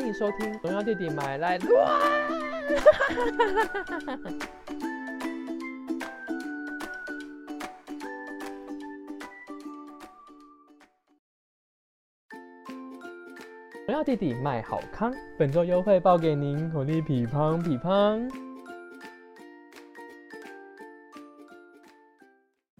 [0.00, 2.00] 欢迎收听《荣耀弟弟买来乱》。
[13.86, 18.26] 荣耀弟弟卖好康，本周优惠报给您，火力匹胖匹胖。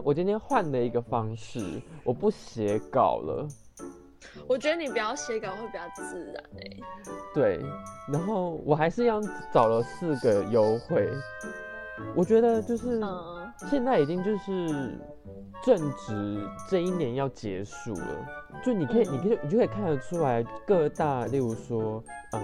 [0.02, 3.46] 我今天换了一个方式，我不写稿了。
[4.50, 6.76] 我觉得你不要写稿会比较自然哎、
[7.32, 7.60] 对，
[8.12, 11.08] 然后我还是一样找了四个优惠。
[12.16, 14.98] 我觉得就是嗯，现在已经就是
[15.62, 18.26] 正值这一年要结束了，
[18.64, 22.40] 就你可以，嗯你可以，你就可以看得出来各大，例如说呃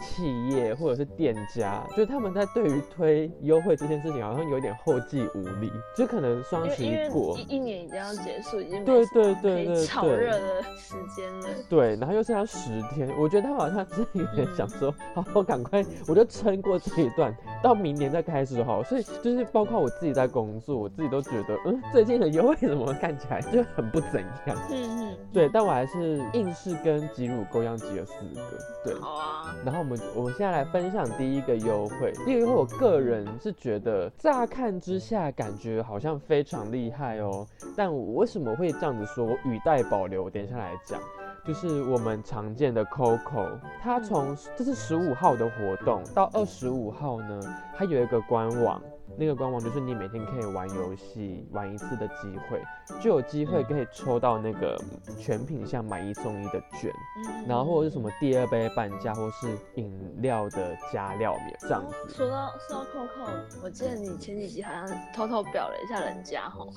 [0.00, 11.48] 企业或者是店家，就是他们在对于推优惠这件事情好像有点后继无力，就可能双十一过，一一年已经要结束，已经没对对对对对炒热的时间了。
[11.68, 18.82] 对，然后又剩下十天，我觉得他好像是有点嗯想说，好，我赶快，我就撑过这一段，到明年再开始好。
[18.82, 24.56] 所以就是包括我自己在工作，我自己都觉得，嗯，最近的优惠怎么看起来就很不怎样。
[24.70, 28.40] 嗯嗯，对，但我还是硬是跟挤乳沟一样挤了四个。
[28.84, 32.12] 对，好啊，然后我们我们现在来分享第一个优惠。
[32.24, 39.20] 第一个优惠，我个人是觉得乍看之下感觉好像非常厉害哦，但我为什么会这样子说？
[39.24, 41.00] 我语带保留，我等一下来讲。
[41.42, 47.40] 就是我们常见的 Coco，它从这是十五号的活动到二十五号呢，
[47.76, 48.80] 它有一个官网，
[49.20, 52.58] 那个官网就是你每天可以玩游戏玩一次的机会，
[53.02, 54.82] 就有机会可以抽到那个
[55.18, 56.90] 全品项买一送一的券。
[57.18, 61.94] 嗯然后或者是什么第二杯半价，或是饮料的加料免这样子。
[62.14, 63.30] 说到说到 Coco，
[63.62, 66.70] 我记得你前几集好像偷偷表了一下人家吼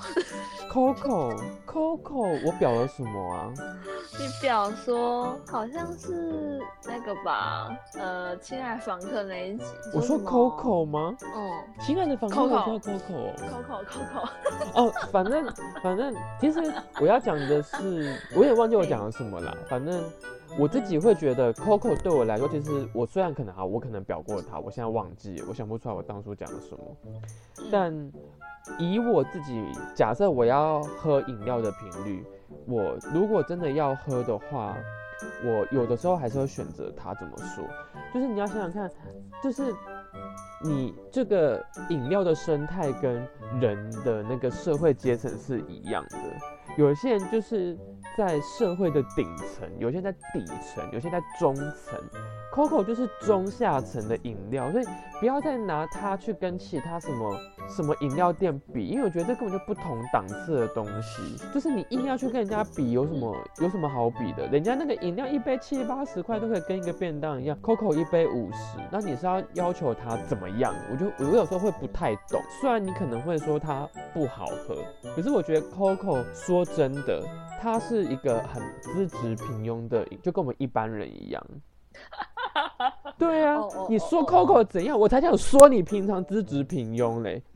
[0.69, 3.53] ，Coco Coco，我表了什么啊？
[4.19, 9.63] 你表说好像是那个吧，呃，亲爱房客那一集。
[9.93, 11.15] 我说 Coco 吗？
[11.21, 13.33] 嗯亲爱的房客 Coco 叫 Coco 哦
[13.67, 15.45] ，Coco Coco，哦，反正
[15.81, 16.59] 反正，其实
[16.99, 19.55] 我要讲的是， 我也忘记我讲了什么啦。
[19.67, 20.03] 反正
[20.57, 26.97] 我自己会觉得 Coco 对我来说，其实我虽然可能啊，我可能表过他，我现在忘记，我想不出来我当初讲了什么。
[27.71, 28.11] 但
[28.77, 29.63] 以我自己
[29.95, 32.25] 假设我要喝饮料的频率，
[32.67, 34.75] 我如果真的要喝的话，
[35.43, 37.13] 我有的时候还是会选择他。
[37.15, 37.63] 怎么说？
[38.13, 38.89] 就是你要想想看，
[39.41, 39.73] 就是
[40.63, 43.27] 你这个饮料的生态跟
[43.59, 46.17] 人的那个社会阶层是一样的。
[46.77, 47.77] 有些人就是
[48.17, 51.99] 在社会的顶层，有些人在底层，有些人在中层。
[52.53, 54.85] Coco 就是中下层的饮料，所以
[55.19, 57.35] 不要再拿它去跟其他什么
[57.67, 61.35] 什么饮料店比，因为我觉得这根本就不同档次的东西。
[61.51, 64.45] 就是你硬要去跟人家比，有什么有什么好比的？
[64.49, 70.75] 人家那个饮料一杯七八十块都可以跟一个便当一样，Coco 一杯五十，那你是要要求它怎么样？
[70.91, 72.39] 我就我有时候会不太懂。
[72.61, 74.77] 虽然你可能会说它不好喝，
[75.15, 77.23] 可是我觉得 Coco 说真的，
[77.59, 81.43] 它是一个很资质平庸的，就跟我们一般人一样。
[83.17, 87.41] 对啊哦哦，你说 Coco 怎样，我才想说你平常资质平庸嘞。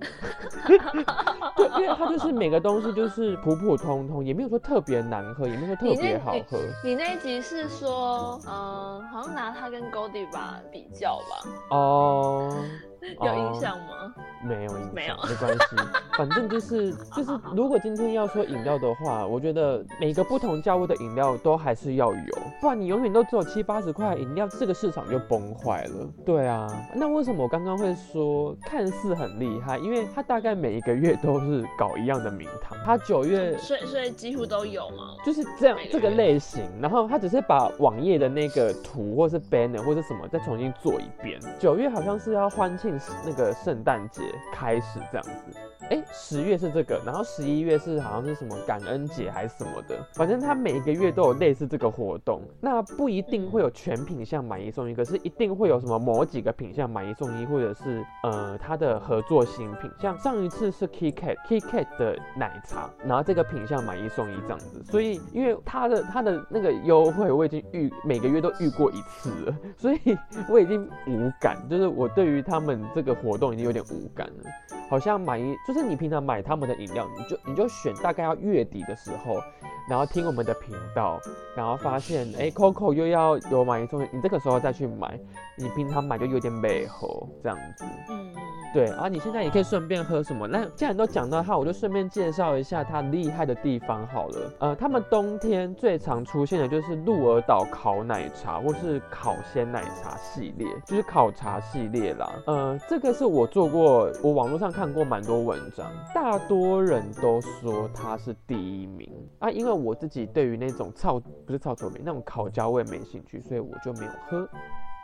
[1.55, 6.59] 对，因为它就是每个东西就是普普通通，也没有说特别难喝，也没有说特别好你喝。
[6.83, 12.55] 你那一集是说，嗯、好像拿它跟 Goldie 吧比较吧，哦，
[13.01, 14.13] 有影响吗？
[14.43, 15.75] 没有影响，没有没关系，
[16.17, 26.07] 反正就是就是，如果今天要说饮料的话，我觉得每个不同价位的饮料都还是要有，不然你永远都只有七八十块饮料，这个市场就崩坏了。
[26.25, 29.77] 对啊，那为什么我刚刚会说看似很厉害？
[29.79, 35.15] 因为它大概每一个月都是搞一样的名堂，它九月所以所以几乎都有吗。
[35.25, 41.39] 就是这样这个类型，然后他只是把网页的那个图或是 banner 或是什么再重新做一遍。
[41.59, 42.77] 九月好像是要欢
[43.25, 44.21] 那个圣诞节
[44.53, 52.41] 开始这样子，哎，十月是这个，然后十一月是好像是什么感恩节还是什么的，反正它每个月都有类似这个活动。
[52.59, 64.83] 那不一定会有全品项买一送一，可是一定会有什么某几个品项买一送一，或者是呃他的合作新品，像上一次是 KitKat KitKat 的奶茶，然后这个品项买一送一这样子。
[64.83, 70.17] 所以因为他的他的那个优惠我已经遇每个月都遇过一次了， 所以
[70.49, 74.43] 我已经无感，就是我对于他们这个活动已经有点无感了。
[74.89, 79.41] 好像买一就是是你平常买他们的饮料，你就你就选大概要月底的时候，
[79.89, 81.19] 然后听我们的频道，
[81.55, 85.19] 然后发现哎，Coco 又要有买一送一，你这个时候再去买，
[85.57, 87.85] 你平常买就有点美猴这样子。
[88.09, 88.33] 嗯，
[88.73, 90.47] 对啊，你现在也可以顺便喝什么？
[90.47, 94.53] 那既然都讲到它，我就顺便介绍一下它厉害的地方好了。
[94.59, 102.29] 呃，他们冬天最常出现的就是鹿儿岛烤奶茶或是烤鲜奶茶系列，就是烤茶系列啦。
[102.45, 109.49] 呃，这个是我做过，我网络上看过蛮多文章，大多人都说他是第一名啊。
[109.49, 114.47] 因为我自己对于那种草不是草草莓那种烤焦味没兴趣，所以我就没有喝。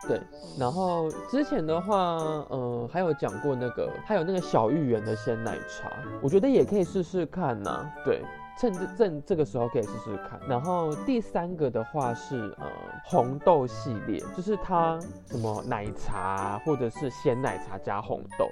[0.05, 0.19] 对，
[0.59, 2.17] 然后之前的话，
[2.49, 5.89] 呃，还有讲过那个，还有那个小芋圆的鲜奶茶，
[6.21, 7.89] 我觉得也可以试试看呐。
[8.03, 8.21] 对，
[8.59, 10.39] 趁这正这个时候可以试试看。
[10.47, 12.67] 然后第三个的话是呃
[13.05, 18.49] 红豆系列，就是它什么奶茶或者是鲜奶茶加红豆。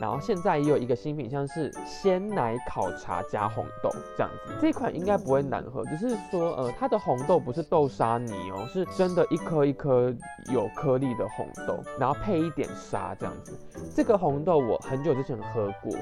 [0.00, 10.12] 然后现在也有一个新品，像是鲜奶烤茶加红豆这样子，这款应该不会难喝，只是说呃它的红豆不是豆沙泥哦，是真的一颗一颗
[10.52, 13.56] 有颗粒的红豆，然后配一点沙这样子。
[13.94, 15.92] 这个红豆我很久之前喝过。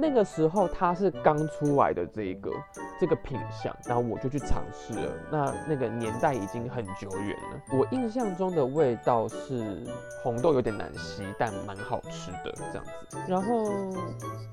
[0.00, 2.52] 那个时候它是刚出来的这一个
[3.00, 5.12] 这个品相，然后我就去尝试了。
[5.28, 7.76] 那那个年代已经很久远了。
[7.76, 9.84] 我印象中的味道是
[10.22, 13.18] 红豆有点难吸，但蛮好吃的这样子。
[13.26, 13.92] 然后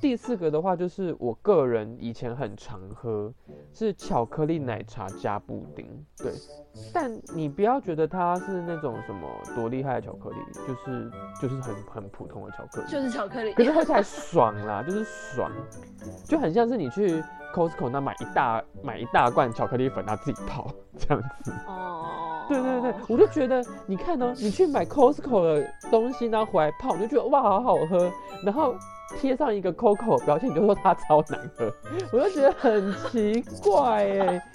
[0.01, 3.31] 第四个的话就是我个人以前很常喝，
[3.71, 5.86] 是巧克力奶茶加布丁。
[6.18, 6.33] 对，
[6.91, 10.38] 但你不要觉得它是那种什么多厉害的巧克力，
[10.68, 13.53] 就是就是很很普通的巧克力，就是巧克力。
[13.53, 15.35] 可是喝起来爽啦， 就是。
[15.36, 15.52] 爽，
[16.24, 17.24] 就很像是你去
[17.54, 20.68] Costco 那买一大买一大罐巧克力粉，他自己泡
[20.98, 21.52] 这样子。
[21.68, 28.12] 哦，对对对，我就觉得你看呢，你去买 Costco 的东西，然后回来泡，你就觉得哇，好好喝。
[28.44, 28.76] 然后
[29.20, 31.72] 贴上一个 Coco 表情，你就说它超难喝，
[32.12, 34.52] 我就觉得很奇怪哎。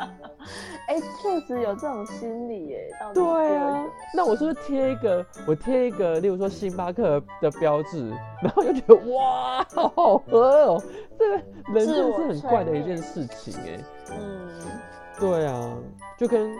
[0.88, 2.90] 哎，确实有这种心理耶。
[3.14, 5.24] 对啊，那我是不是贴一个？
[5.46, 8.08] 我贴一个，例如说星巴克的标志，
[8.42, 10.82] 然后就觉得哇，好好喝哦。
[11.18, 13.78] 这个人真的是很怪的一件事情哎。
[14.10, 14.50] 嗯，
[15.18, 15.76] 对啊，
[16.18, 16.56] 就跟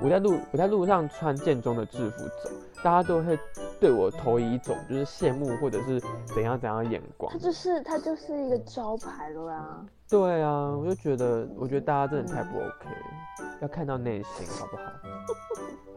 [0.00, 2.50] 我在路我在路上穿建中的制服走，
[2.84, 3.38] 大家都会
[3.80, 7.32] 对我投以一种就是羡慕或者是怎样怎样的眼光。
[7.32, 9.86] 他就是他就是一个招牌了啊。
[10.06, 12.86] 对啊，我就觉得，我觉得大家真的太不 OK，
[13.62, 14.82] 要看到内心，好不好？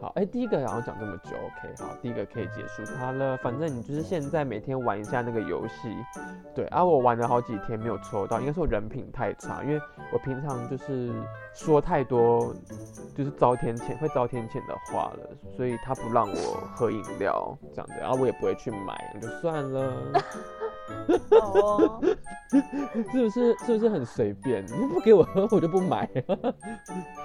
[0.00, 3.36] 好，哎，第一个然后讲这么久，OK，好，第一个可以结束它了。
[3.38, 5.94] 反正你就是现在每天玩一下那个游戏，
[6.54, 9.80] 对啊，我玩了好几天没有抽到，应该是我人品太差，因为
[10.12, 11.12] 我平常就是
[11.52, 12.54] 说太多
[13.14, 19.92] 就是遭天谴会遭天谴的话了，所以他不让我喝饮料这样子，然后我也不会去买，就算了。
[21.42, 22.00] 哦，
[23.12, 24.64] 是不是是不是很随便？
[24.66, 26.08] 你不给我喝，我就不买。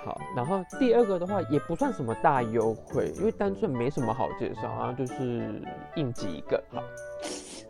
[0.04, 5.62] 好，然后第二个的话也不算什么大优惠，因为单纯没什么好介绍啊，就是
[5.96, 6.82] 应急一个好。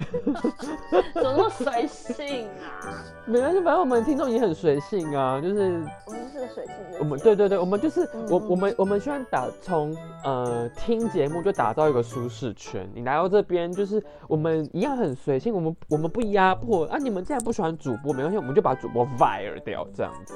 [1.13, 3.03] 怎么那么随性啊？
[3.25, 6.97] 没关系，反正我们听众也很随性啊，就是我们是个随性的。
[6.99, 12.87] 我们对对对，我们就是我我们我们希望打从呃听节目就打造一个舒适圈。
[12.93, 16.97] 你来到这边就是我们一样很随性，我们我们不压迫啊。
[16.97, 20.33] 你们既然不喜欢主播，没关系，我们就把主播 fire 掉这样子。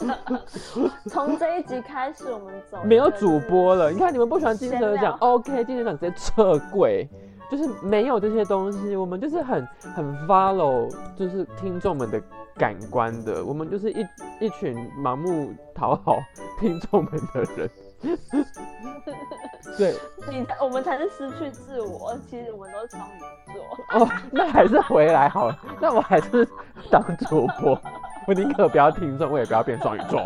[1.08, 3.92] 从这一集开始，我们走没有主播了。
[3.92, 7.08] 你看你们不喜欢金车奖，OK，金车奖直接撤柜。
[7.50, 12.20] 就是没有这些东西，我们就是很很 follow，就是听众们的
[12.56, 14.06] 感官的，我们就是一
[14.40, 16.18] 一群盲目讨好
[16.58, 17.70] 听众们的人。
[19.78, 19.94] 对，
[20.30, 23.20] 你我们才是失去自我，其实我们都是双鱼
[23.52, 24.00] 座。
[24.00, 26.46] 哦，那还是回来好了，那我还是
[26.90, 27.74] 当主播，
[28.26, 30.24] 我宁可不要听众，我也不要变双鱼座。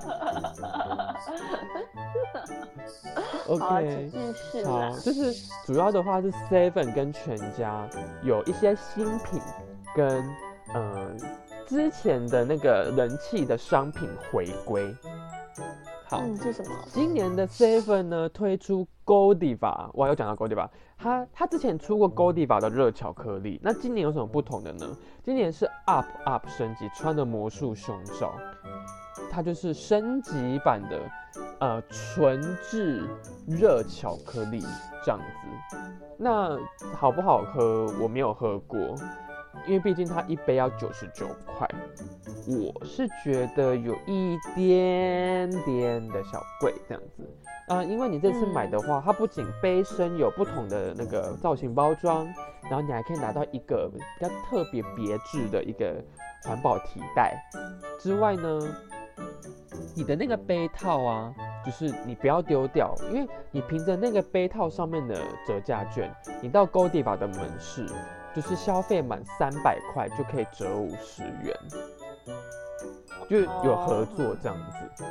[3.49, 4.11] OK，
[4.65, 5.33] 好，就是
[5.67, 7.87] 主要的话是 Seven 跟全家
[8.23, 9.41] 有一些新品
[9.95, 10.25] 跟
[10.73, 11.11] 呃
[11.67, 14.95] 之前的那个人气的商品回归。
[16.07, 16.71] 好，嗯是什么？
[16.87, 24.87] 今年的 Seven 呢推出 Goldiva，我有讲到 Goldiva，它它之前出过 Goldiva 的热巧克力，那今年有什么不同的呢？
[25.23, 28.33] 今年是 Up Up 升级，穿的魔术胸罩。
[29.31, 30.99] 它就是升级版的，
[31.61, 33.07] 呃，纯质
[33.47, 34.61] 热巧克力
[35.05, 35.77] 这样子。
[36.17, 36.59] 那
[36.97, 37.87] 好不好喝？
[38.01, 38.79] 我没有喝过，
[39.67, 41.69] 因为毕竟它一杯要九十九块，
[42.47, 47.29] 我是觉得有一点点的小贵这样子。
[47.69, 52.27] 啊、因为你这次买的话，它不仅杯身有不同的那个造型包装，
[52.63, 56.03] 然后你还可以拿到一个比较特别别致的一个
[56.43, 57.41] 环保提袋
[58.01, 58.61] 之外呢，
[59.95, 61.33] 你的那个杯套啊，
[61.65, 65.15] 就是你不要丢掉，因为你凭着那个杯套上面的
[65.47, 67.87] 折价券，你到 Goldiva 的门市，
[68.35, 71.57] 就是消费满三百块就可以折五十元，
[73.29, 75.05] 就有合作这样子。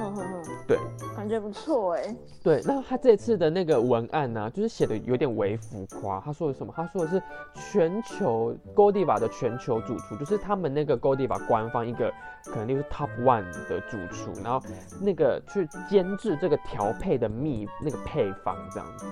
[0.00, 0.78] 嗯哼哼，对，
[1.16, 2.14] 感觉不错哎。
[2.42, 6.20] 对，那他这次的那个文案呢、就是写的有点微浮夸。
[6.20, 6.72] 他说的什么？
[6.76, 7.20] 他说的是
[7.54, 12.12] 全球 Goldiva 的全球主厨，就是他们那个 Goldiva 官方一个
[12.44, 14.64] 可能就是 Top One 的主厨，然后
[15.00, 19.06] 那个去监制这个调配的秘那个配方这样子。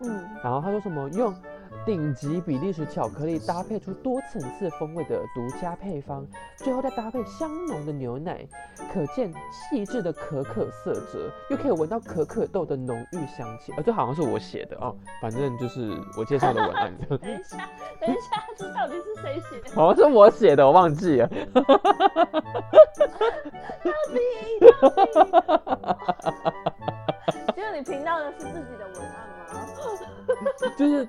[0.00, 1.34] 嗯，然后他说什么用
[1.86, 8.46] 顶级比利时巧克力搭配出多层次风味的独家配方，最后再搭配香浓的牛奶，
[8.92, 13.72] 可见细致的可可色泽，又可以闻到可可豆的浓郁香气。
[13.76, 17.68] 呃，这好像是我写的哦，反正就是我介绍的文案，等一下，
[18.00, 19.70] 等一下，这到底是谁写的？
[19.74, 21.28] 好像是我写的，我忘记了。
[27.54, 29.63] 结果你频道的是自己的文案吗？
[30.76, 31.08] 就是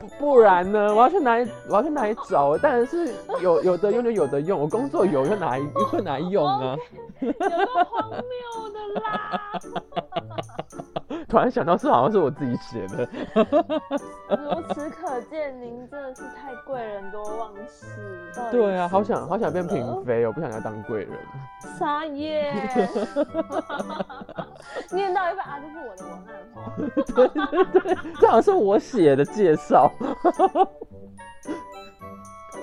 [0.00, 1.50] 不不然呢， 我要去哪里？
[1.68, 2.56] 我要去哪里找？
[2.58, 5.58] 当然是有 有的用就有的用，我工作有就拿
[5.92, 6.76] 就拿用啊。
[7.20, 9.52] 有个荒谬的啦！
[11.28, 13.08] 突然想到是好像是我自己写的。
[14.28, 18.30] 如此可见，您真的是太贵人多忘事。
[18.50, 21.18] 对啊，好想好想变嫔妃哦，不想再当贵人。
[21.78, 22.54] 傻耶。
[24.92, 26.72] 念到一半啊，这是我的文案哦。
[27.14, 29.90] 对对对，这好像是我写的介绍。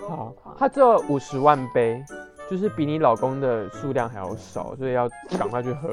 [0.07, 2.01] 好，它只有五十万杯，
[2.49, 5.89] 就是比你老公的数量还要少，所以要赶快去喝。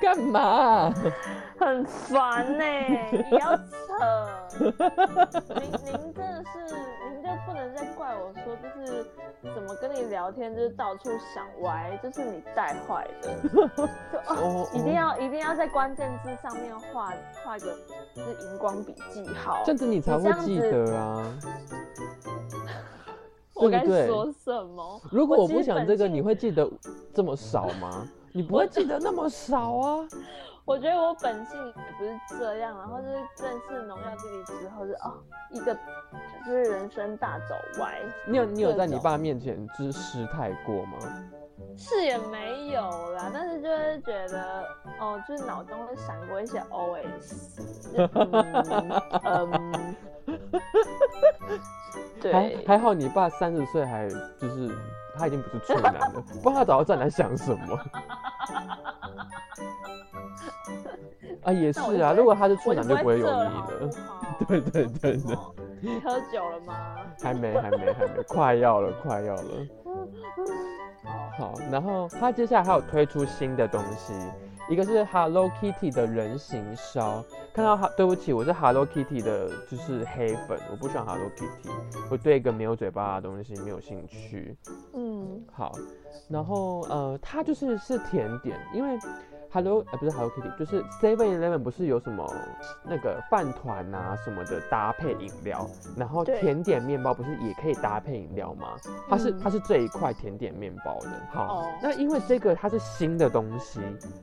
[0.00, 0.92] 干嘛？
[1.58, 3.62] 很烦呢、你要 扯。
[4.58, 6.64] 您您真的是，
[7.12, 9.06] 您就不能再怪我说，就是
[9.54, 13.48] 怎么跟你聊天就是到处想歪，就是你带坏的。
[13.48, 13.88] 就哦
[14.28, 17.12] 哦，一定要一定要在关键字上面画
[17.44, 17.74] 画个
[18.14, 19.72] 就是荧光笔记号这。
[19.72, 21.24] 样子你才会记得啊。
[23.54, 25.00] 我该说什么？
[25.10, 26.68] 如果我不想这个，你会记得
[27.14, 28.06] 这么少吗？
[28.36, 30.08] 你不会记得那么少啊。
[30.66, 35.12] 我觉得我本性也不是这样，然后就是认识农药弟弟之后，是哦
[35.50, 35.74] 一个
[36.44, 40.98] 就是人生大走歪，你有你有在你爸面前就是失态过吗？
[41.76, 42.80] 是也没有
[43.12, 44.64] 啦，但是就会觉得
[44.98, 47.58] 哦，就是脑中会闪过一些 OS，
[47.94, 48.02] 就
[49.22, 49.96] 嗯，嗯
[52.32, 54.74] 还对，还好你爸三十岁还就是
[55.18, 57.78] 他已经不是处男了，不然他找到站男想什么。
[61.44, 63.90] 啊，也是啊，如果他是处男就不会有你了。
[64.48, 66.96] 对对对对，哦你喝酒了吗？
[67.22, 69.66] 还没还没还没，快要了快要了。
[69.84, 70.08] 哦
[71.38, 74.12] 好，然后他接下来还有推出新的东西，
[74.68, 77.22] 一个是 Hello Kitty 的人形烧。
[77.52, 81.70] 看到哈，对不起，我是 Hello Kitty 的，就是黑粉，我不喜欢 Hello Kitty，
[82.10, 84.56] 我对一个没有嘴巴的东西没有兴趣。
[84.94, 85.78] 嗯，好，
[86.28, 88.98] 然后呃，它就是是甜点，因为
[89.54, 92.28] Hello 呃不是 Hello Kitty，就是 Seven Eleven 不是有什么
[92.82, 98.74] 那个饭团啊什么的搭配饮料，然后甜点面包不是也可以搭配饮料吗？
[99.08, 101.10] 它是、嗯它是这一块甜点面包的。
[101.30, 103.78] 好，哦那因为这个它是新的东西，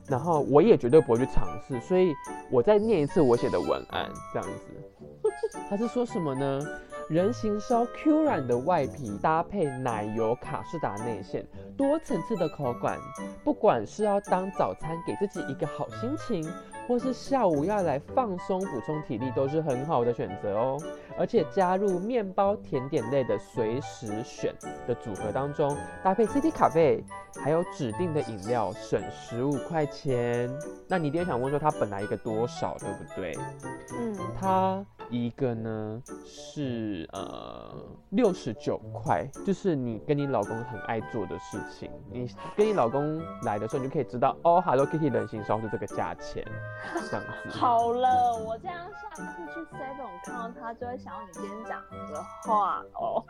[0.06, 2.12] 然后我也绝对不会去尝试，所以
[2.50, 5.30] 我再念一次我写的文案，这样子。
[5.70, 6.60] 他是说什么呢？
[7.08, 12.98] 人形烧 Q 软的外皮搭配奶油卡士达内馅，多层次的口感，
[13.44, 16.50] 不管是要当早餐给自己一个好心情，
[16.88, 20.78] 或是下午要来放松补充体力，都是很好的选择哦。
[21.18, 24.54] 而且加入面包、甜点类的随时选
[24.86, 27.04] 的组合当中，搭配 CT 咖啡，
[27.42, 30.50] 还有指定的饮料，省十五块钱。
[30.88, 33.36] 那你一定想问说，它本来一个多少，对不对？
[33.92, 37.70] 嗯，它一个呢是呃
[38.08, 41.90] 六十九块，就是你跟你老公很爱做的事情。
[42.10, 42.26] 你
[42.56, 46.42] 跟你老公来的时候，你就可以知道哦，Hello Kitty 人形烧是这个价钱，
[47.10, 47.50] 这样子。
[47.60, 51.78] 好了，我这样下次去 Seven 看到他，就会想到你今天讲
[52.10, 53.22] 的话哦。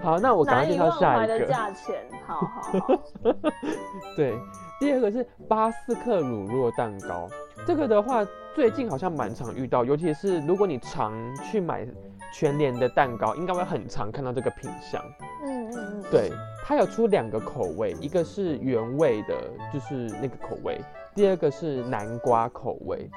[0.04, 1.46] 好，那我赶快介绍难以忘怀的下一个。
[1.46, 2.72] 价钱，好好好。
[4.14, 4.38] 对，
[4.78, 7.28] 第二个是巴斯克乳酪蛋糕，
[7.66, 8.24] 这个的话
[8.58, 11.86] 最近好像蛮常遇到，尤其是如果你常去买
[12.32, 15.00] 全联的蛋糕，应该会很常看到这个品相。
[15.44, 16.32] 嗯嗯嗯，对，
[16.64, 19.34] 它有出两个口味，一个是原味的，
[19.72, 20.74] 就是那个口味；
[21.14, 23.08] 第二个是南瓜口味。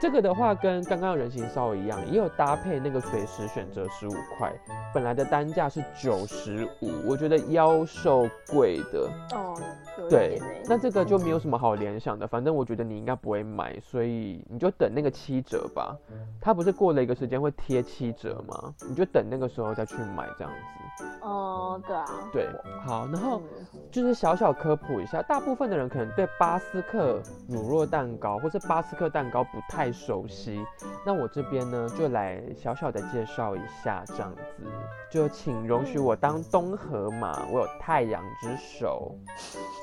[0.00, 4.50] 这个的话跟刚刚的人形烧一样，也有搭配那个随时选择十五块，
[4.94, 9.10] 本来的单价是九十五，我觉得腰瘦贵的。
[9.34, 9.54] 哦，
[9.98, 15.96] 有一对那这个就没有什么好联想的，反正我觉得你应该不会买，所以你就等那个七折吧。
[16.40, 18.74] 它不是过了一个时间会贴七折吗？
[18.88, 21.04] 你就等那个时候再去买这样子。
[21.20, 22.48] 哦，对啊，对，
[22.86, 30.64] 好，然后嗯就是小小科普一下，大部分的人可能对巴斯克乳酪蛋糕或是巴斯克蛋糕不太熟悉，
[31.04, 34.64] 那我这边呢就来小小的介绍一下，这样子，
[35.10, 39.14] 就请容许我当东河马，我有太阳之手，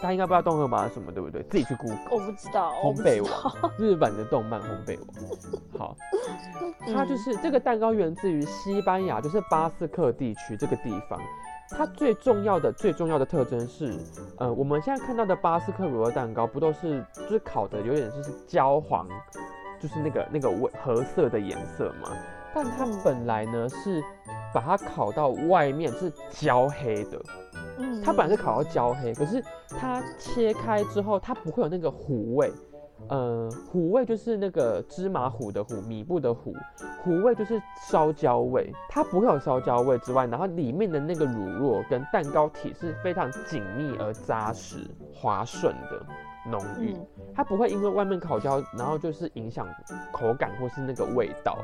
[0.04, 1.42] 大家应该不知道东河马是什么，对不对？
[1.44, 1.98] 自己去 Google。
[2.12, 5.80] 我不知道，烘焙道，王， 日本的动漫烘焙王。
[5.80, 5.96] 好，
[6.94, 11.18] 它就是这个蛋糕源自于西班牙，就是巴斯克地区这个地方。
[11.70, 13.98] 它最重要的、最重要的特征是，
[14.40, 19.08] 呃，我们现在看到的巴斯克乳酪蛋糕，不都是就是烤的有点就是焦黄，
[19.80, 22.10] 就是那个那个味褐色的颜色嘛？
[22.54, 24.04] 但它本来呢是
[24.54, 27.18] 把它烤到外面是焦黑的，
[28.04, 32.52] 它本来是烤到焦黑，可是它切开之后，它不会有那个糊味。
[33.10, 36.54] 呃，糊味就是那个芝麻糊的糊，米布的糊，
[37.04, 44.78] 糊味就是烧焦味，它不会有烧焦味之外，然后里面的那个乳酪跟蛋糕体是非常紧密而扎实、
[45.14, 46.06] 滑顺的
[46.46, 49.68] 浓郁，嗯它不会因为外面烤焦，然后就是影响
[50.12, 51.58] 口感或是那个味道，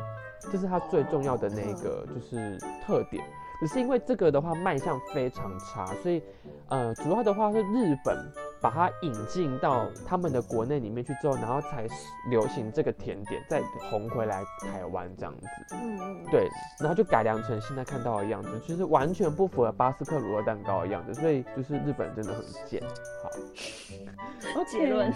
[0.52, 3.24] 这是它最重要的那个就是特点。
[3.60, 6.24] 只是因为这个的话卖相非常差，所以
[6.70, 8.18] 呃主要的话是日本
[8.62, 11.88] 把它引进到他们的国内里面去之后，然后才
[12.30, 15.48] 流行这个甜点，再红回来台湾这样子。
[15.72, 16.48] 嗯嗯，对，
[16.80, 22.82] 然后就改良成现在看到的样子，就是完全不符合巴斯克乳酪蛋糕的样子，所以就是日本真的很贱。
[23.24, 23.30] 好
[24.60, 25.14] ，OK，结论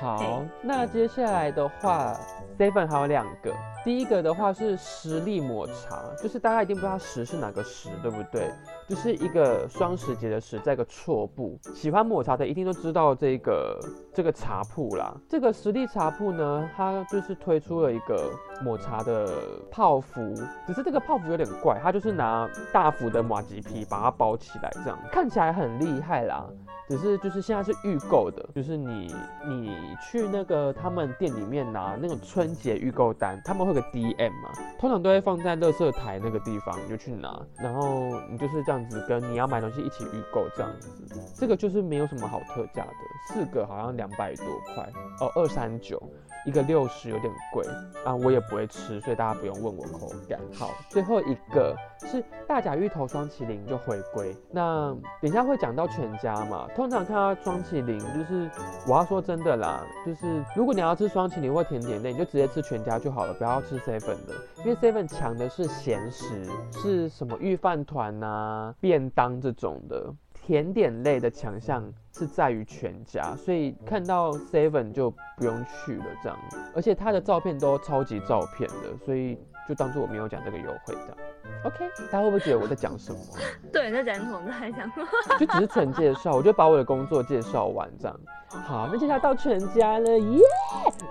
[0.00, 2.18] 好，那接下来的话
[2.58, 8.50] ，seven 还有两个，第一个的话是实力抹茶，就是大家一定不知道十是哪个十，对不对？
[8.88, 11.58] 就是一个双十节的时，在一个错步。
[11.74, 13.78] 喜欢抹茶的一定都知道这个
[14.12, 15.16] 这个茶铺啦。
[15.28, 18.30] 这个实力茶铺呢，它就是推出了一个
[18.62, 19.28] 抹茶的
[19.70, 20.20] 泡芙，
[20.66, 26.46] 只是这个泡芙有点怪，它就是拿大幅的马吉皮把它包起来，这样看起来很厉害啦。
[26.92, 29.14] 只是就是现在是预购的，就是你
[29.48, 41.18] 你去那个他们店里面拿那种春节预购单，他们会有个 DM 嘛，通常都会放在乐色台那个地方，你就去拿，然后你就是这样子跟你要买东西一起预购这样子。
[41.34, 42.92] 这个就是没有什么好特价的，
[43.28, 45.98] 四个好像两百多块哦，二三九。
[46.44, 47.64] 一个六十有点贵
[48.04, 50.40] 啊，我也不会吃，所以大家不用问我口感。
[50.52, 54.34] 好，最后一个是大甲芋头双麒麟就回归。
[54.50, 58.50] 那等一下会讲到全家嘛，通常看到双麒麟，就是
[58.86, 70.12] 我要说真的啦，就是如果你要吃双麒麟或甜点类，你就直接吃全家就好了，不要吃 seven 的，因为 seven 强的是咸食，是什么御饭团呐、便当这种的。
[70.44, 76.38] 甜点类的强项是在于全家，所以看到 Seven 就不用去了这样，
[76.74, 81.16] 而且他的照片都超级照片的，所以就当做我没有讲这个优惠这样。
[81.64, 83.18] OK，大家会不会觉得我在讲什么？
[83.72, 84.40] 对，你在讲什么？
[84.60, 85.06] 在讲什么？
[85.38, 88.20] 就只是纯介绍，我就把我的工作介绍完这样。
[88.48, 90.38] 好，那接下来到全家了，耶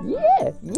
[0.05, 0.73] 耶耶！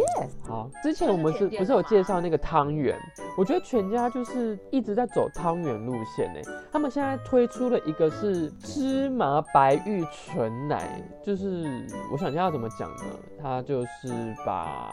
[0.47, 2.97] 好，之前我们是不是有介绍那个汤圆？
[3.37, 6.39] 我觉得全家就是一直在走汤圆路线呢。
[6.71, 10.87] 他们现在推出了一个是芝麻白玉纯奶，
[11.21, 13.03] 就是我想一下要怎么讲呢？
[13.41, 14.89] 它就是把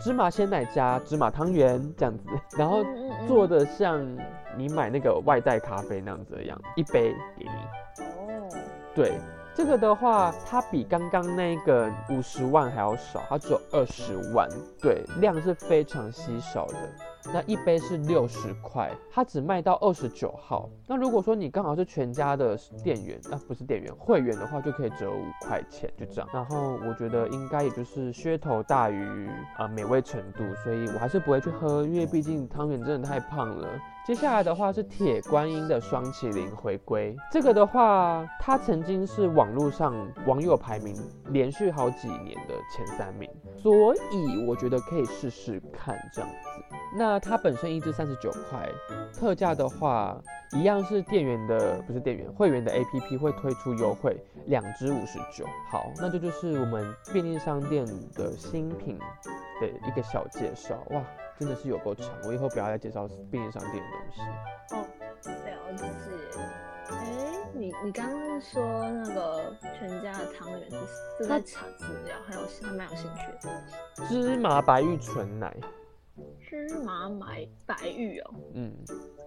[0.00, 2.24] 芝麻鲜奶加芝麻汤圆这样子，
[2.56, 2.84] 然后
[3.26, 4.00] 做的像
[4.56, 8.04] 你买那个外带咖啡那样子的样子，一杯给你。
[8.04, 8.48] 哦，
[8.94, 9.18] 对，
[9.54, 14.48] 这个的话，它比刚刚那个五十万还要少，它只有二十万，
[14.80, 16.76] 对，量是非常稀少的。
[17.26, 20.68] 那一杯是六十块，它只卖到二十九号。
[20.86, 26.28] 那如果说你刚好是全家的店员，啊不是店员，会员的话，就可以折五块钱，就这样。
[26.32, 33.68] 然后我觉得应该也就是噱头大于啊、美味程度，所以我还是不会去喝，因为毕竟汤圆真的太胖了。
[34.06, 39.94] 接下来的话是铁观音的双麒麟回归，这个的话，它曾经是网络上
[40.26, 46.76] 网友排名连续好几年的前三名，所以我觉得可以试试看这样子。
[46.96, 48.68] 那它本身一支三十九块，
[49.12, 50.20] 特价的话，
[50.54, 55.46] 一样是店员的，不是店员，会员的 APP 会推出优惠，两支五十九。
[55.70, 58.98] 好，那这就是我们便利商店的新品
[59.60, 60.74] 的一个小介绍。
[60.90, 61.00] 哇，
[61.40, 64.20] 真的是有够长，我以后不要再介绍便利商店的东西。
[64.74, 64.84] 哦，
[65.24, 65.84] 了解。
[66.90, 66.96] 哎，
[67.54, 70.76] 你你刚刚是说那个全家的汤圆是
[71.18, 74.06] 是在查资料，还有还蛮有兴趣的。
[74.06, 75.56] 芝麻白玉纯奶，
[76.40, 78.34] 芝麻白白玉哦。
[78.54, 78.72] 嗯，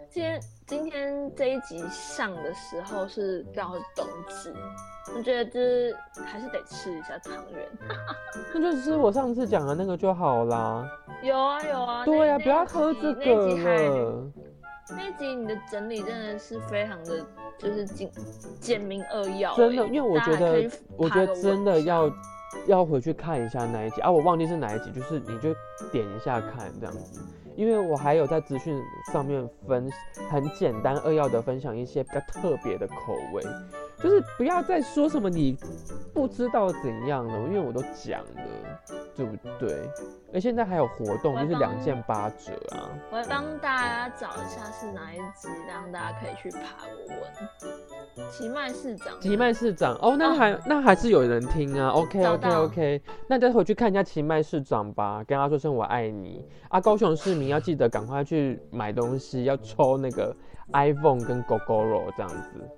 [0.09, 4.53] 今天今天这一集上的时候是刚好是冬至，
[5.15, 7.67] 我觉得就是还是得吃一下汤圆。
[8.53, 10.87] 那就吃我上次讲的那个就好啦。
[11.21, 12.05] 有啊有啊。
[12.05, 14.31] 对呀，呀，不要喝这个了。
[14.89, 17.25] 那集你的整理真的是非常的，
[17.57, 18.11] 就是简
[18.59, 19.55] 简明扼要。
[19.55, 22.11] 真的，因为我觉得，我觉得真的要
[22.67, 25.53] 要回去看一下那一集啊，我忘记是哪一集，就是你就
[25.91, 27.21] 点一下看这样子。
[27.55, 28.75] 因为我还有在资讯
[29.11, 29.87] 上面分
[30.29, 32.95] 很简单扼要的分享一些比较特别的口
[33.33, 33.43] 味。
[34.03, 35.57] 就是不要再说什么你
[36.13, 38.41] 不知道怎样了，因为我都讲了，
[39.15, 39.89] 对不对？
[40.33, 42.89] 而现在还有活动，就是两件八折啊！
[43.11, 48.29] 我帮大家找一下是哪一集，让大家可以去爬我文。
[48.29, 51.89] 奇迈市长，奇迈市长哦，那还那还是有人听啊。
[51.89, 56.81] OK OK OK，那再回去看一下奇迈市长吧，跟他说声我爱你啊！
[56.81, 60.35] 高雄市民要记得赶快去买东西，要抽那个
[60.73, 62.69] iPhone 跟 GoGoRo 这样子，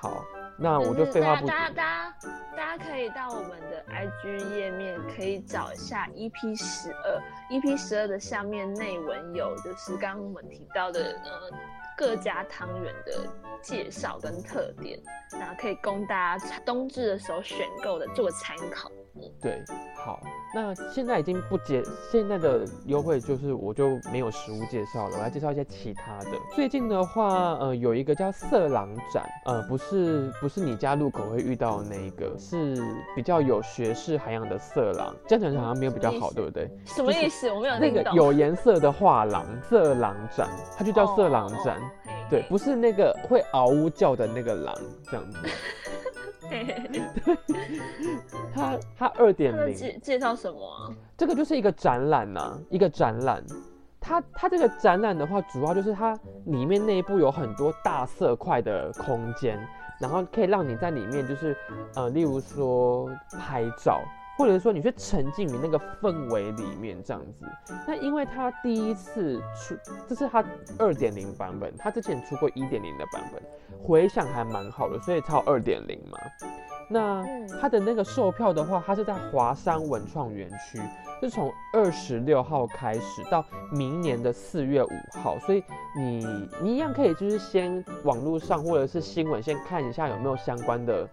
[0.00, 0.22] 好。
[0.60, 1.46] 那我就废话不。
[1.46, 2.14] 大家大家
[2.56, 11.56] 大家可以到我们的 IG 页面，可以找一下 EP 十二，EP 十二的下面内文有，就是刚刚我们提到的呃
[11.96, 13.26] 各家汤圆的
[13.62, 14.98] 介绍跟特点，
[15.32, 18.90] 那可以供大家冬至的时候选购的做参考。
[19.40, 19.62] 对，
[19.96, 20.20] 好，
[20.54, 26.30] 那现在已经不介，现在的优惠就是我就没有实物介绍了，我来介绍一些其他的。
[26.54, 32.76] 最近的话，呃，有一个叫色狼展，呃，不是不是你家路口会遇到那一个，是
[33.16, 36.70] 比较有学士涵养的色狼，这样讲好像没有比较好，对不对？
[36.86, 37.50] 什么意思？
[37.50, 41.80] 我没有那个有颜色的画廊，色狼展，它就叫色狼展，
[42.30, 45.38] 对，不是那个会嗷呜叫的那个狼，这样子。
[46.50, 46.82] 对，
[48.54, 50.66] 它它二点零介介绍什么？
[50.66, 53.44] 啊这个就是一个展览呐，一个展览。
[54.00, 59.58] 它它这个展览的话，主要就是它里面内部有很多大色块的空间，
[60.00, 61.54] 然后可以让你在里面就是
[61.94, 64.00] 呃，例如说拍照。
[64.38, 67.44] 或者说你去沉浸于那个氛围里面这样子，
[67.88, 69.76] 那因为他第一次出，
[70.08, 70.44] 这是他
[70.78, 73.42] 二点零版本，他之前出过一点零的版本，
[73.82, 76.16] 回响还蛮好的，所以才有二点零嘛。
[76.88, 77.22] 那
[77.60, 80.80] 他的那个售票的话，他是在华山文创园区，
[81.20, 85.64] 是从二十六号开始到明年的四月五号，所以
[85.96, 86.24] 你
[86.62, 91.06] 你一样可以就是先网络上或者是新闻先看一下有没有相关的。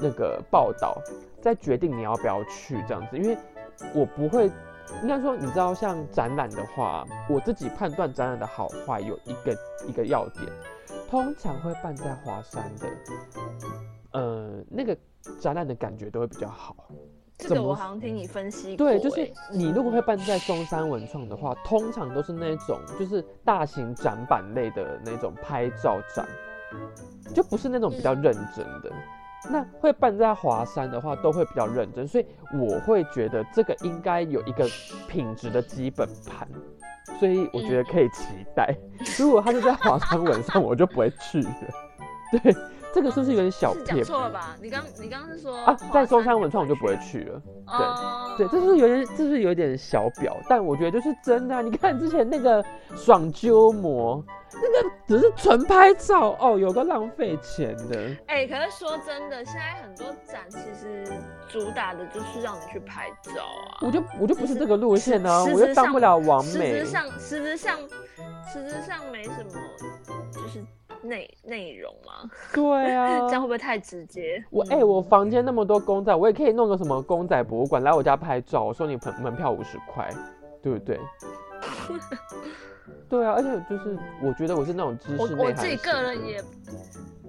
[0.00, 1.00] 那个报道，
[1.40, 3.36] 再决定你要不要去这样子，因为
[3.94, 4.50] 我不会，
[5.02, 9.56] 应该说，你知道，像展览的话，我自己判断展览的好坏有一个
[9.86, 10.46] 一个要点，
[11.08, 12.86] 通常会办在华山的，
[14.12, 14.96] 呃，那个
[15.40, 16.74] 展览的感觉都会比较好。
[17.36, 18.84] 这个我好像听你分析过。
[18.84, 26.26] 对，就是你如果会办在中山文创的话，通常都是那种就是大型展板类的那种拍照展，
[27.32, 28.90] 就不是那种比较认真的。
[29.50, 34.68] 那会办在华山的话，都会比较认真，所以我会觉得这个应该有一个
[35.06, 36.48] 品质的基本盘，
[37.20, 38.24] 所以我觉得可以期
[38.54, 38.74] 待。
[39.16, 41.50] 如果他是在华山文上，我就不会去了。
[42.32, 42.54] 对，
[42.92, 44.02] 这个是不是有点小偏？
[44.04, 44.56] 错了吧？
[44.60, 47.42] 你刚你刚刚是说啊，在中山文创我就不会去了。
[48.36, 51.62] 对对，这是有点，这是有点小表，但我觉得就是真的。
[51.62, 52.62] 你看之前那个
[52.96, 54.22] 爽鸠膜。
[54.52, 58.16] 那个只是纯拍照哦，有个浪费钱的。
[58.26, 61.04] 哎，可是说真的，现在很多展其实
[61.48, 63.78] 主打的就是让你去拍照啊。
[63.82, 66.78] 我就我就不是这个路线呢，我就当不了完美。
[66.78, 67.78] 实质上，实质上，
[68.52, 69.52] 实质上没什么，
[70.32, 70.64] 就是
[71.02, 72.30] 内内容嘛。
[72.52, 74.42] 对啊， 这样会不会太直接？
[74.50, 78.64] 我哎，我房间那么多公仔，我也可以弄个什么公仔博物馆来我家拍照。
[78.64, 80.08] 我收你门门票五十块，
[80.62, 80.98] 对不对？
[83.08, 86.26] 对啊，而且就是我觉得我是那种知识我我自己个人。
[86.26, 86.42] 也，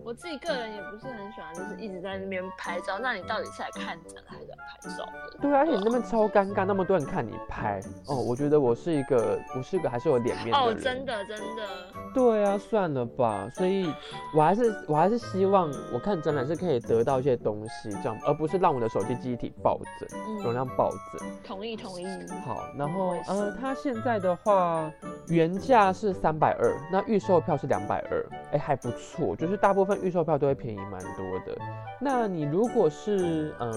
[0.10, 2.98] 我自己个人也不是很喜欢，就是一直在那边拍照。
[2.98, 5.38] 那你到底是来看展还是来拍照的。
[5.39, 8.15] 对啊，而且你那边超尴尬，那么多人看你拍哦。
[8.15, 11.63] 我觉得我是一个，我是一个还是有脸面的哦，真的真的，
[12.12, 13.48] 对啊，算了吧。
[13.54, 13.93] 所以
[14.36, 21.30] 我还是我还是希望我看展览是可以得到一些东西，这样，而不是让我的手机记忆体暴增，容嗯，量暴增。
[21.45, 22.08] 同意同意。
[22.43, 24.91] 好，然后呃，它现在的话，
[25.28, 31.57] 原价是三百二，那预售票是两百二，哎，还不错，就是大部分预售票都会便宜蛮多的。
[31.99, 33.71] 那你如果是嗯、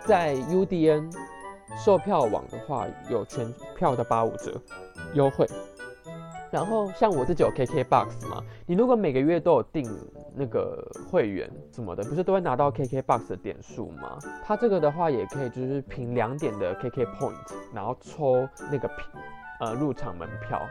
[0.00, 1.12] 在 UDN
[1.76, 4.60] 售票网的话，有全票的八五折
[5.14, 5.46] 优惠。
[6.50, 9.84] 然后像我自己有 KKBOX 嘛，你如果每个月都有订
[10.36, 14.18] 那个会员什么的，不是都会拿到 KKBOX 的点数吗？
[14.44, 17.34] 它这个的话也可以就是凭两点的 KK Point，
[17.72, 18.88] 然后抽那个
[19.58, 20.62] 呃入场门票，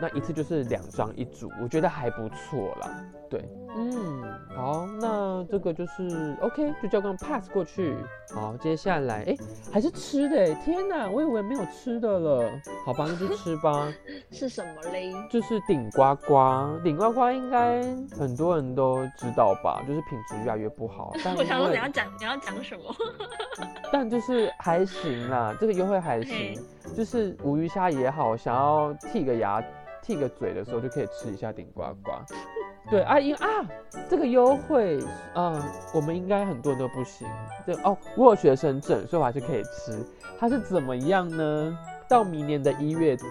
[0.00, 3.04] 那一次就是两张一组，我觉得还不错啦。
[3.28, 3.44] 对，
[3.76, 4.22] 嗯，
[4.54, 7.96] 好，那这个就是 OK，就叫个 pass 过去。
[8.32, 9.36] 好，接下来，哎，
[9.72, 12.50] 还是吃的哎，天哪，我以为没有吃的了。
[12.86, 13.92] 好吧，那就吃吧。
[14.30, 15.12] 是什么嘞？
[15.28, 17.82] 就是顶呱呱，顶呱呱应该
[18.16, 19.82] 很多人都知道吧？
[19.88, 22.94] 就是品质越来越不好， 但我想说你要讲你要讲什么？
[23.92, 26.56] 但就是还行啦，这个优惠还行，
[26.96, 29.60] 就是无鱼虾也好，想要剔个牙、
[30.04, 32.12] 剔个嘴的时候就可以吃一下顶呱呱。
[32.90, 33.64] 对啊，因啊，
[34.10, 35.00] 这个优惠
[35.32, 37.26] 啊、我们应该很多人都不行。
[37.66, 40.04] 这哦，我有学生证，所以我还是可以吃。
[40.38, 41.78] 它是怎么样呢？
[42.06, 43.24] 到明年的一月底，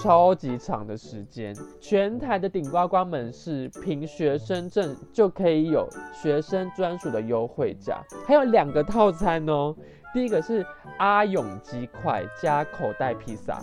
[0.00, 9.74] 超级长的时间，全台的顶呱呱们是凭学生证就可以有学生专属的优惠价，还有两个套餐哦。
[10.12, 10.64] 第一个是
[10.98, 13.60] 阿勇鸡块加口袋披萨，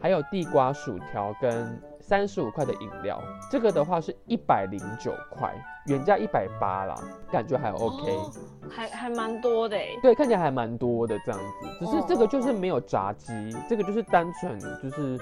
[0.00, 3.20] 还有地瓜薯条跟三十五块的饮料。
[3.50, 5.52] 这个的话是一百零九块，
[5.86, 6.94] 原价一百八啦，
[7.30, 8.12] 感觉还 OK。
[8.12, 8.32] 哦
[8.72, 9.88] 还还蛮多的哎。
[10.00, 13.32] 对，看起来还蛮多的这样子，只是这个就是哦没有炸鸡，
[13.68, 15.18] 这个就是单纯就是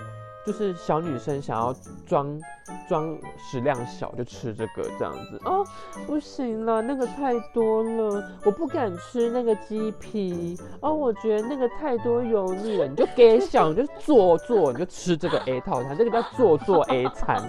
[0.46, 1.74] 就是小女生想要
[2.06, 2.40] 装
[2.88, 5.64] 装食量小就吃这个这样子哦，
[6.06, 17.42] 不行了，那个太多了，我不敢吃那个鸡皮哦，我觉得那个太多油腻了，你就给小，你就做做，你就吃这个 A 套餐，这个叫做做 A 餐。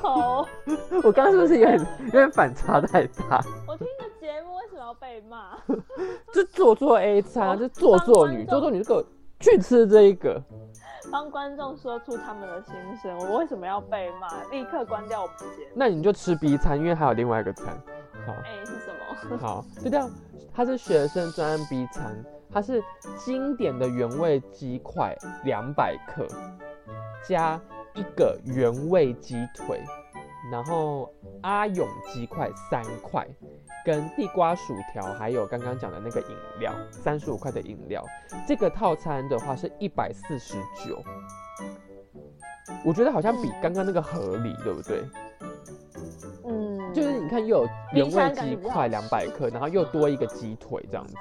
[0.00, 0.46] 好，
[1.02, 3.44] 我刚刚是不是有点有点反差太大？
[4.94, 5.56] 被骂？
[6.32, 9.04] 这做作 A 餐啊，这做作女，做作女，给我
[9.38, 10.42] 去吃这一个。
[11.10, 14.44] 帮观众说出他们的心声，我为什么要被骂？
[14.50, 15.70] 立刻关掉我们节目。
[15.74, 17.66] 那你就吃 B 餐，因为还有另外一个餐。
[18.26, 18.92] 好，哎、是什
[19.28, 19.36] 么？
[19.40, 20.10] 好，就这样。
[20.52, 22.82] 它是学生专案 B 餐，它是
[23.16, 26.26] 经典的原味鸡块两百克，
[27.26, 27.58] 加
[27.94, 29.82] 一个原味鸡腿，
[30.50, 31.08] 然后
[31.42, 33.26] 阿勇鸡块三块，
[33.84, 38.04] 跟地瓜薯条，还有刚刚讲的那个饮料，三十五块的饮料。
[38.46, 41.02] 这个套餐的话是一百四十九，
[42.84, 45.02] 我觉得好像比刚刚那个合理，对不对？
[46.44, 51.16] 嗯，就是你看又有原味鸡块两百克，然后又多一个鸡腿这样子。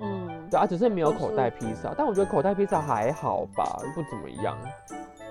[0.00, 4.58] 嗯，对啊，只是没有口袋披萨，但我觉得口袋披萨还好吧，不怎么样。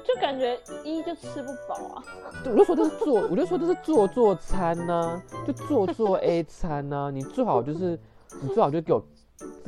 [0.05, 2.03] 就感觉一就吃不饱啊。
[2.45, 7.99] 我就说这是做，我就说这是做做餐呢、就做做 A 餐呢、你最好就是
[8.41, 9.03] 你最好就给我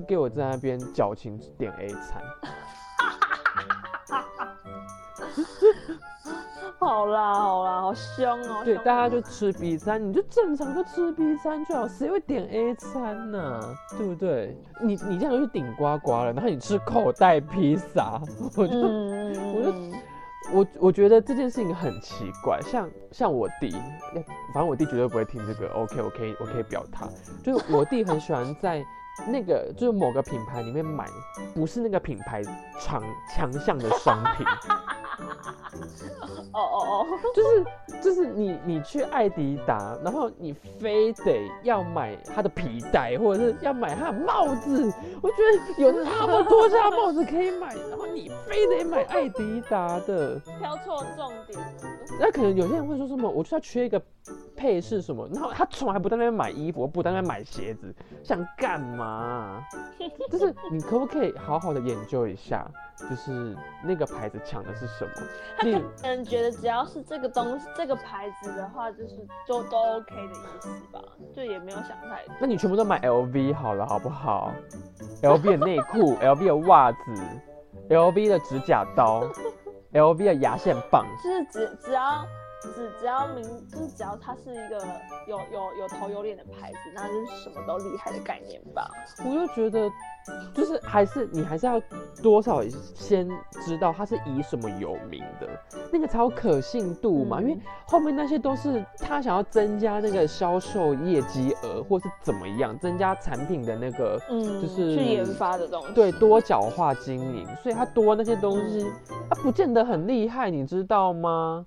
[0.08, 2.22] 给我在那边矫情点 A 餐。
[6.78, 8.62] 好啦好啦，好凶哦。
[8.64, 13.60] 对，大家哦就吃 B 餐，你就正常就吃 B 餐就好，谁会点 A 餐呢、
[13.98, 14.56] 对不对？
[14.82, 18.22] 你你这样就去顶呱呱了，然后你吃口袋披萨，
[18.56, 19.94] 我就、嗯我就嗯
[20.52, 23.72] 我我觉得这件事情很奇怪，像像我弟，
[24.54, 27.08] 反正我弟绝对不会听这个，OK，我可以我可以表他，
[27.44, 28.86] 就是我弟很喜欢在
[29.28, 31.08] 那个就是某个品牌里面买，
[31.54, 32.44] 不是那个品牌
[32.80, 33.02] 强
[33.34, 34.46] 强项的商品，
[36.54, 37.66] 哦哦哦，就是
[38.02, 50.40] 就是你你去艾迪达，然后你非得要买他的皮带，或者是要买他的帽子，我觉得有那么多家帽子可以买，然后你非得买艾迪达的。
[50.60, 51.60] 挑错重点。
[52.20, 54.02] 那可能有些人会说什么，我就要缺一个
[54.56, 59.62] 配饰什么，然后他从来不在那边买衣服，不在那边买鞋子，想干嘛？
[60.32, 62.66] 就是你可不可以好好的研究一下，
[62.98, 65.12] 就是那个牌子抢的是什么？
[65.64, 71.02] 例如可能觉得只要是这个东西、这个牌子的话，就是都都 OK 的意思吧，
[71.36, 72.36] 就也没有想太多。
[72.40, 74.52] 那你全部都买 LV 好了，好不好
[75.22, 76.98] ？LV 的内裤，LV 的袜子
[77.90, 79.24] ，LV 的指甲刀，
[79.94, 82.26] LV 的牙线棒，就是只只要
[82.74, 84.80] 只只要名就是只要它是一个
[85.28, 88.90] 有有有头有脸的牌子，那就是什么都厉害的概念吧。
[89.26, 89.90] 我就觉得，
[90.54, 91.82] 就是还是你还是要
[92.22, 93.28] 多少先
[93.66, 95.48] 知道它是以什么有名的，
[95.92, 97.42] 那个才有可信度嘛。
[97.42, 105.94] 因为后面那些都是他想要增加那个销售业绩额，或是怎么样增加产品的那个，嗯，就是去研发的东西。
[105.94, 108.86] 对，多角化经营，所以他多那些东西，
[109.30, 111.66] 它不见得很厉害，你知道吗？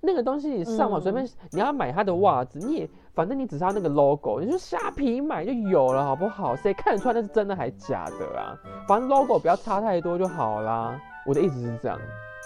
[0.00, 6.56] 那个东西你上网随便，你要买他的袜子，你也反正你只是要那个 logo，你就虾皮买就有了，好不好？
[6.56, 8.56] 谁看得出来那是真的还是假的啊？
[8.88, 10.98] 反正 logo 不要差太多就好啦。
[11.26, 11.98] 我的意思是这样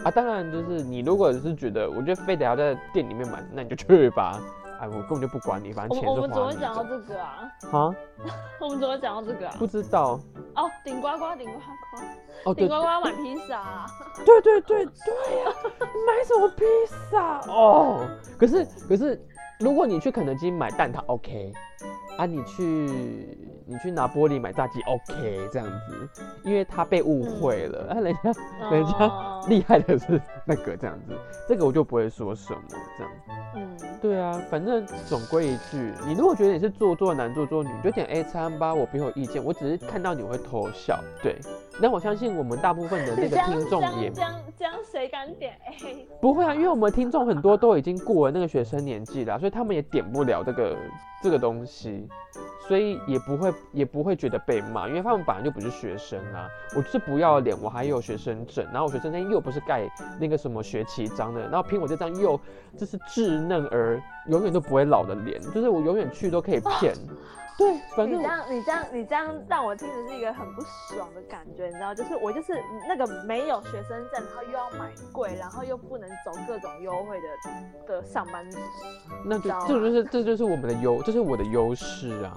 [0.05, 4.41] 啊，当然就是你如果是觉得，我觉得非得要在店里面买，那你就去吧。
[4.81, 6.89] 哎，我根本就不管你，反正钱是花我们怎么你讲到的。
[6.91, 7.49] 这个啊？
[7.71, 7.95] 啊？
[8.61, 9.55] 我们怎么讲到这个啊？
[9.57, 10.19] 不知道
[10.57, 12.03] 哦，顶呱呱，顶呱呱，
[12.45, 13.87] 哦，对顶呱呱要买披萨啊。
[14.25, 15.55] 对对对对呀、
[16.07, 16.65] 买什么披
[17.11, 18.07] 萨哦？
[18.39, 19.21] 可是可是，
[19.61, 21.53] 如果你去肯德基买蛋挞，OK，
[22.17, 22.63] 啊，你去
[23.67, 26.09] 你去拿玻璃买炸鸡，OK，这样子，
[26.45, 28.33] 因为他被误会了，啊，人家
[28.71, 31.15] 人家哦厉害的是那个这样子，
[31.49, 33.31] 这个我就不会说什么这样子。
[33.57, 39.43] 嗯，对啊，反正总归一句，你如果觉得你是做作男做作女，你就点 A 餐吧，我没有意见。
[39.45, 41.39] 我只是看到你会偷笑，对。
[41.81, 46.07] 那我相信我们大部分的那个听众也这样这样谁敢点 A？
[46.23, 50.77] 不会啊，因为我们听众很多都已经过了那个学生年纪了，所以他们也点不了这个
[51.23, 51.64] 这个东西，
[52.67, 56.49] 所以也不会也不会觉得被骂，因为他们本来就不是学生啊。
[56.75, 62.41] 我就是不要脸，我还有学生证，然后我学生证又不是盖那个什么学期章的，然后凭我这张又
[62.77, 66.95] 就是稚嫩而永远都不会老的脸，就是我永远去都可以骗。
[67.57, 71.95] 对，反正你这样，你这样，你这样让我听的是一个很不爽的感觉，你知道？
[71.95, 77.29] 就是我就是那个没有学生证，然后又要买贵，然后又不能走各种优惠的
[77.87, 78.59] 的上班族，
[79.25, 82.35] 那就这就是这就是我们的优，这是我的优势啊。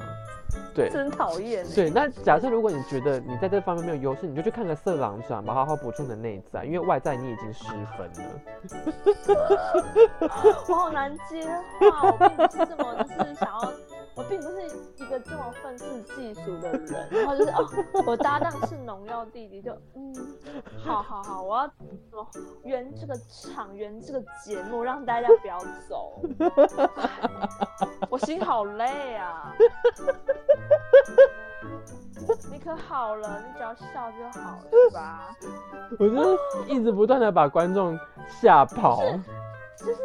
[0.74, 1.76] 对， 真讨厌欸。
[1.76, 7.66] 对，那 假设如果你觉得你在这方面没有优势，你就去看个色狼传吧，好好补充你的内在，因为外在你已经失
[7.98, 8.24] 分了。
[10.68, 11.46] 我好难接
[11.80, 13.72] 话，我并不是这么就是想要，
[14.18, 14.66] 我并不是
[14.98, 17.08] 一个这么愤世嫉俗的人。
[17.12, 17.66] 然后就是哦，
[18.08, 20.14] 我搭档是农药弟弟，就嗯，
[20.84, 22.28] 好好好，我要怎么
[22.64, 26.22] 圆这个场，圆这个节目，让大家不要走。
[28.10, 29.54] 我心好累啊！
[32.52, 35.36] 你可好了，你只要笑就好了吧？
[36.00, 39.04] 我就是一直不断的把观众吓跑。
[39.80, 40.02] 就是，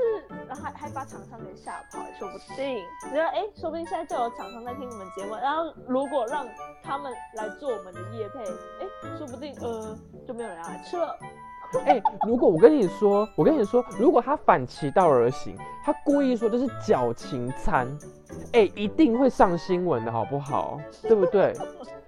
[0.46, 2.76] 然后还还把厂商给吓跑，也说不定。
[3.10, 6.46] 你说，哎，说不定现在就有厂商在听我们节目，然后如果让
[6.82, 11.16] 他们来做我们的业配，哎，说不定呃就没有人要来吃了。
[11.86, 17.88] 哎、如果我跟你说，我跟你说，如果他反其道而行，他故意说这是矫情餐，
[18.52, 20.78] 哎、一定会上新闻的好不好？
[21.00, 21.56] 对不对？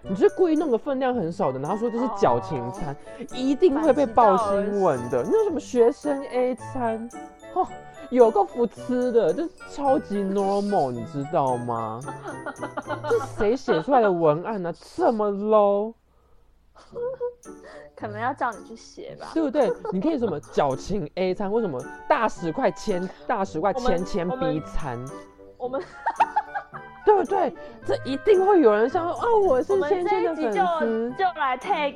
[0.03, 2.95] 你就是故意弄个分量很少的，然后说这是矫情餐，
[3.33, 5.25] 一定会被报新闻的。
[5.25, 7.09] 那什么学生 A 餐，
[7.55, 7.67] 哦，
[8.11, 12.01] 有个不吃的，这超级 normal，你知道吗？
[13.09, 15.95] 这谁写出来的文案呢、这么 low？
[17.97, 19.31] 可能要叫你去写吧。
[19.33, 19.73] 对不对？
[19.93, 24.99] 你可以什么矫情 A 餐，为什么大十块千大十块千千 B 餐，
[25.57, 25.81] 我们
[27.07, 27.55] 对不对？
[27.87, 31.15] 这一定会有人想说，哦， 我是芊芊的粉丝。
[31.19, 31.95] 就来 tag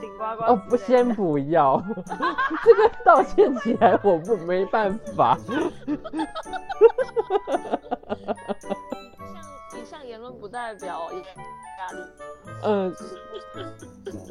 [0.00, 0.44] 顶呱呱。
[0.52, 1.02] 哦，不，先。
[1.14, 1.82] 不要，
[2.64, 5.36] 这个道歉起来我不没办法。
[5.86, 5.94] 以
[8.60, 11.18] 上以上言论不代表压
[11.92, 11.98] 力。
[12.62, 12.92] 呃，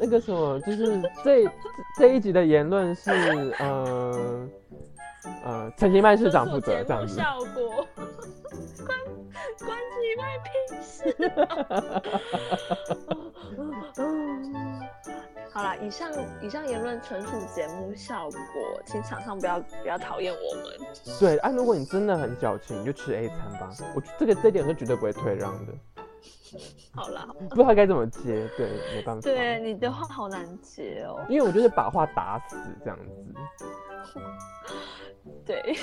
[0.00, 1.50] 那个什么，就是这这
[1.98, 3.10] 这一集的言论是，
[3.58, 4.48] 呃
[5.44, 7.14] 呃，陈其迈市长负责这样子。
[7.16, 7.86] 效果，
[9.58, 10.48] 关关起麦屁
[10.82, 11.12] 事。
[15.52, 18.38] 好啦，以上以上言论纯属节目效果，
[18.86, 20.64] 请厂商不要不要讨厌我们。
[21.20, 23.68] 对啊，如果你真的很矫情，你就吃 A 餐吧。
[23.94, 25.74] 我这个这点是绝对不会退让的。
[26.94, 29.20] 好啦，好不知道该怎么接，对，没办法。
[29.22, 31.24] 对，你的话好难接哦。
[31.28, 33.34] 因为我就是把话打死这样子。
[35.46, 35.62] 对，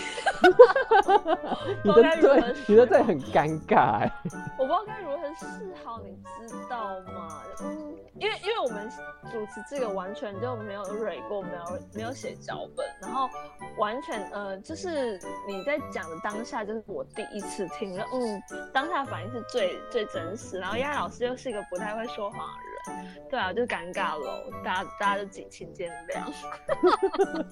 [1.84, 4.12] 你的对，你的对很尴尬哎。
[4.60, 5.46] 我不知道该如何是
[5.84, 7.42] 好，你知道吗？
[7.62, 8.90] 嗯，因为因为我们
[9.32, 13.30] 主持这个完全就没有蕊过，没有没有写脚本，然后
[13.78, 18.42] 完全呃，就是你在讲的当下，就是我第一次听了，嗯，
[18.74, 20.59] 当下反应是最最真实。
[20.60, 22.40] 然后丫老师又是一个不太会说谎
[22.88, 26.32] 的人，对啊，就尴尬喽，大家大家就敬请见谅。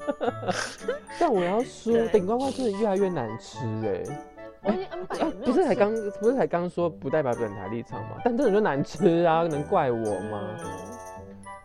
[1.20, 4.04] 但我要说，对顶呱呱真的越来越难吃哎、
[4.64, 8.18] 我已经 N 百啊年没有不是才吃刚不是才刚说不代表本台立场吗？
[8.24, 10.58] 但真的就难吃啊，能怪我吗？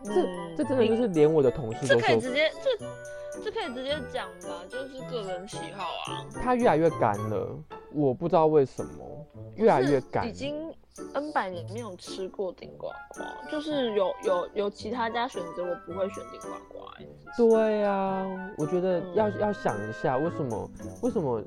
[0.03, 6.25] 这嗯这真的就是连我的同事这都说，可以直接这这可以直接讲吧，就是个人喜好啊。
[6.41, 7.57] 它越来越干了，
[7.91, 9.25] 我不知道为什么
[9.55, 10.31] 越来越干已。
[10.31, 10.73] 经
[11.13, 17.07] N 百年没有吃过顶呱呱，就是有有有其他家选择，我不会选顶呱呱、欸。
[17.35, 18.25] 对啊，
[18.57, 20.69] 我觉得嗯要、要想一下，为什么
[21.01, 21.41] 为什么？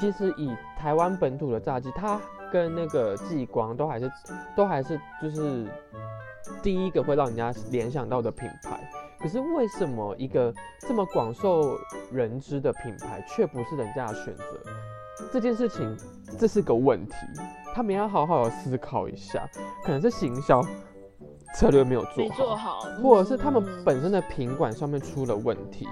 [0.00, 2.20] 其实以台湾本土的炸鸡，它
[2.50, 4.10] 跟那个激光都还是
[4.56, 5.64] 都还是就是
[6.60, 8.90] 第一个会让人家联想到的品牌。
[9.20, 11.78] 可是为什么一个这么广受
[12.10, 14.42] 人知的品牌，却不是人家的选择？
[15.32, 15.96] 这件事情，
[16.38, 17.14] 这是个问题，
[17.74, 19.48] 他们要好好的思考一下，
[19.84, 20.62] 可能是行销
[21.54, 25.88] 策略没有做没好，做好，或者是他们嗯本身的品管上面出了问题。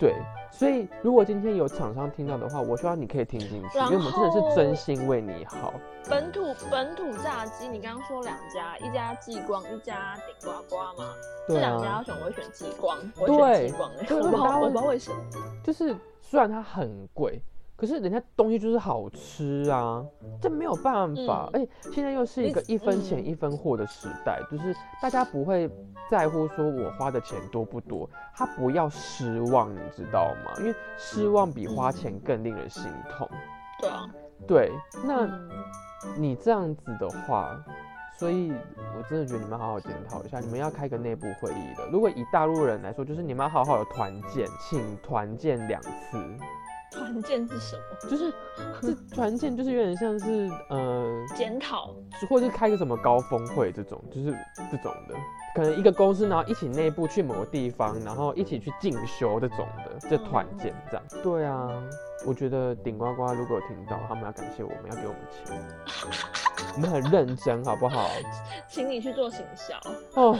[0.00, 0.14] 对，
[0.52, 5.74] 所以如果今天有厂商听到的话，我希望你可以听进去，因为我们真的是真心为你好。
[6.08, 11.12] 本土本土炸鸡，你刚刚说两家，一家激光，一家顶呱呱嘛。
[11.48, 14.04] 这对两家选，我会选激光，我选激光、欸。
[14.06, 15.16] 对 我不知道，我不知道为什么。
[15.64, 17.42] 就是虽然它很贵，
[17.78, 20.04] 可是人家东西就是好吃啊，
[20.42, 21.48] 这没有办法。
[21.48, 25.70] 嗯而且现在又是一个一分钱嗯一分货的时代，就是大家不会
[26.10, 30.52] 在乎说我花的钱多不多，他不要失望，你知道吗？
[30.58, 33.28] 因为失望比花钱更令人心痛。
[33.80, 34.10] 对啊，
[34.46, 34.72] 对，
[35.06, 35.24] 那。
[35.24, 35.50] 嗯
[36.16, 37.60] 你这样子的话，
[38.20, 38.52] 所以
[38.96, 41.84] 我真的觉得你们好好检讨一下，你们要开个内部会议的。
[41.90, 45.90] 如果以大陆人来说，就是你们要好好的团建，请团建两次，
[46.90, 48.10] 团建是什么？
[48.10, 48.32] 就是
[48.80, 51.94] 这团建就是有点像是呃，检讨。
[52.28, 54.36] 或者是开个什么高峰会这种，就是
[54.70, 55.14] 这种的。
[55.54, 61.04] 可能一个公司，然后一起内部去某个地方，然后一起去进修这种的，这团建这样。
[61.22, 61.68] 对啊，
[62.26, 65.56] 我觉得顶呱呱如果有听到，他们要感谢我们，要给我们钱，
[66.74, 68.08] 我们很认真，好不好？
[68.68, 69.74] 请你去做行销。
[70.20, 70.36] 哦，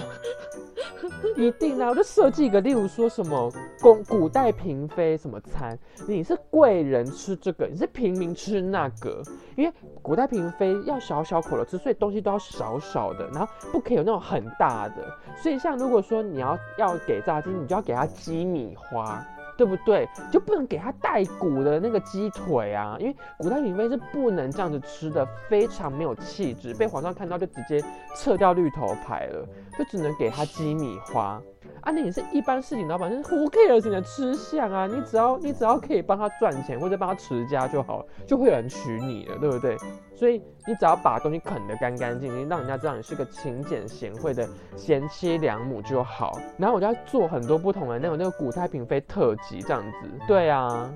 [1.36, 1.88] 一定啊！
[1.88, 3.50] 我就设计一个，例如说什么
[3.80, 9.22] 古古代嫔妃什么餐，你是贵人吃这个，你是平民吃那个，
[9.56, 9.72] 因为
[10.02, 14.96] 古代嫔妃要小小口的吃，所以东西都要少少的，然后不可以有那种很大的。
[15.40, 19.24] 所以像如果说你要要给炸鸡，你就要给它鸡米花。
[19.58, 20.08] 对不对？
[20.32, 27.82] 就不能给他带骨的那个鸡腿啊，因为古代嫔妃是不能这样子吃的，非常没有气质，被皇上看到就直接
[28.16, 29.46] 撤掉绿头牌了。
[29.76, 31.40] 就只能给他鸡米花。
[31.80, 34.86] 啊，那你是一般市井老板，就是 who cares 你的吃相啊？
[34.86, 39.76] 你只要你只要可以帮他赚钱或者帮他持家就好了，就会有人娶你了，对不对？
[40.14, 46.38] 所以你只要把东西啃得干干净净，让人家知道你是个勤俭贤惠的贤妻良母就好。
[46.56, 50.08] 然后我就要做很多不同的那种那个古代嫔妃特辑这样子。
[50.26, 50.92] 对啊，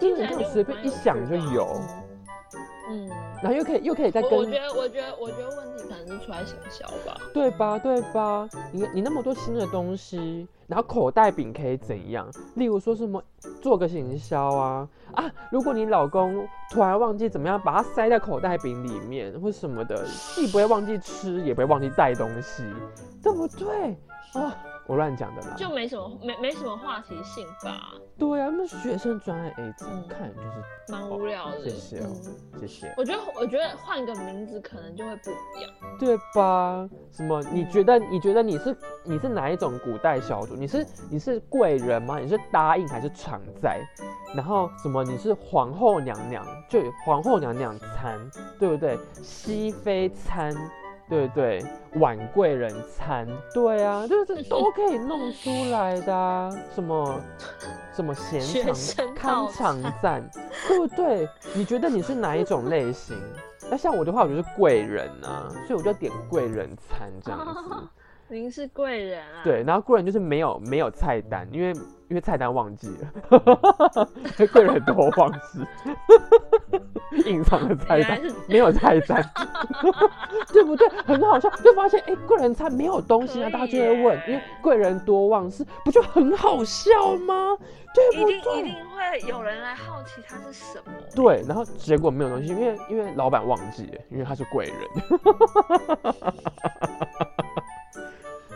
[0.00, 1.68] 就这样随便一想就有，
[2.88, 3.08] 嗯，
[3.42, 7.16] 然后又可以又可以再跟我我觉得，我觉得，我觉得问题可能是出来行销吧。
[7.32, 7.78] 对吧？
[7.78, 8.48] 对吧？
[8.72, 12.28] 你你那么多新的东西，然后口袋饼可以怎样？
[12.54, 13.22] 例如说什么
[13.60, 15.30] 做个行销啊啊！
[15.50, 20.04] 如果你老公突然忘记怎么样把它塞在口袋饼里面或什么的，
[20.34, 22.64] 既不会忘记吃，也不会忘记带东西，
[23.22, 23.96] 对不对？
[24.34, 24.56] 啊，
[24.86, 25.54] 我乱讲的啦。
[25.56, 31.68] 就没什么没没什么话题性吧，对啊，那学生专业 A 字嗯看就是蛮无聊的。
[31.68, 32.06] 谢谢哦
[32.54, 32.94] 嗯谢谢。
[32.96, 35.72] 我觉得，我觉得换个名字可能就会不一样。
[35.98, 36.88] 对吧？
[37.10, 37.42] 什么？
[37.52, 40.54] 你觉得你觉得你是你是哪一种古代小主？
[40.56, 42.18] 你是你是贵人吗？
[42.18, 43.80] 你是答应还是常在？
[44.34, 45.02] 然后什么？
[45.04, 48.18] 你是皇后娘娘，就皇后娘娘餐，
[48.58, 48.98] 对不对？
[49.22, 50.54] 熹妃餐，
[51.08, 51.62] 对不对？
[51.96, 56.50] 晚贵人餐，对啊，就是都可以弄出来的、啊。
[56.74, 57.20] 什么
[57.92, 60.30] 什么贤学肠生康套肠餐赞，
[60.68, 61.28] 对不对？
[61.54, 63.16] 你觉得你是哪一种类型？
[63.70, 67.88] 那像我的话，我就是贵人啊，所以我就点贵人餐这样子。
[68.28, 69.44] 您是贵人啊？
[69.44, 71.74] 对，，然后贵人就是没有没有菜单，因为
[72.12, 74.06] 因为菜单忘记了，
[74.52, 75.66] 贵人多忘事，
[77.24, 79.24] 隐藏的菜单没有菜单，
[80.52, 80.86] 对不对？
[81.06, 87.56] 很好笑，就发现哎，贵人菜没有东西啊，大家就会问，因为贵人多忘事，不就很好笑吗？
[87.94, 88.62] 对不一定一？
[88.64, 90.92] 定会有人来好奇它是什么。
[91.16, 94.76] 对，然后结果没有东西，因为因为老板忘记了，因为他是贵人。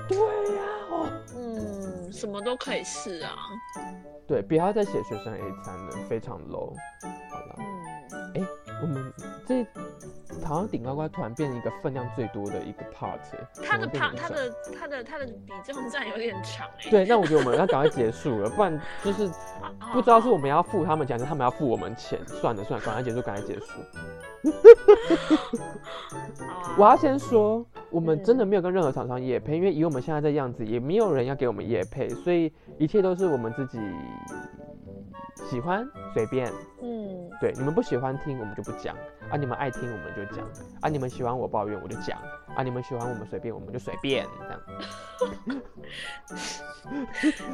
[0.09, 0.63] 对呀、
[2.17, 3.37] 什么都可以试啊。
[4.27, 6.75] 对，不要再写学生 A 餐了，非常 low。
[7.31, 7.57] 好了，
[8.35, 8.47] 嗯，
[8.83, 9.13] 我们
[9.47, 9.65] 这
[10.45, 16.91] 好像顶呱呱突然变成一个分量最多的一个 part，哎，他的他的他的他的比重占有点长哎。
[16.91, 19.27] 对，那我觉得我们要赶快结束了， 不然就是
[19.61, 22.19] 啊，不知道是我们要付他们钱，还是他们要付我们钱。
[22.27, 23.67] 算了算了， 赶快结束，赶快结束。
[26.79, 33.79] 我要先说，我们真的嗯没有跟任何厂商业配，因为以我们现在这样子，也没有人要给我们业配，所以一切都是我们自己
[35.51, 36.53] 喜欢随便。
[36.83, 38.95] 嗯，对，你们不喜欢听，我们就不讲
[39.31, 40.45] 啊；你们爱听，我们就讲
[40.81, 42.19] 啊；你们喜欢我抱怨，我就讲
[42.55, 44.61] 啊；你们喜欢我们随便，我们就随便这样。